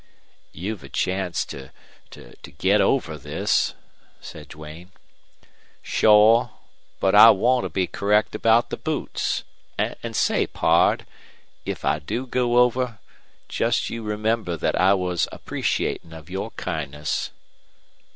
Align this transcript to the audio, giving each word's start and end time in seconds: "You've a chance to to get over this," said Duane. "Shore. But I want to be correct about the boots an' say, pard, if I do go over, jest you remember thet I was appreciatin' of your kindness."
"You've 0.51 0.81
a 0.83 0.89
chance 0.89 1.45
to 1.45 1.71
to 2.09 2.51
get 2.57 2.81
over 2.81 3.19
this," 3.19 3.75
said 4.19 4.47
Duane. 4.47 4.91
"Shore. 5.83 6.53
But 6.99 7.13
I 7.13 7.29
want 7.29 7.65
to 7.65 7.69
be 7.69 7.85
correct 7.85 8.33
about 8.33 8.71
the 8.71 8.77
boots 8.77 9.43
an' 9.77 10.15
say, 10.15 10.47
pard, 10.47 11.05
if 11.67 11.85
I 11.85 11.99
do 11.99 12.25
go 12.25 12.57
over, 12.57 12.97
jest 13.47 13.91
you 13.91 14.01
remember 14.01 14.57
thet 14.57 14.75
I 14.75 14.95
was 14.95 15.27
appreciatin' 15.31 16.13
of 16.13 16.31
your 16.31 16.49
kindness." 16.57 17.29